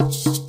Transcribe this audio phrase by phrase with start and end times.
[0.00, 0.43] you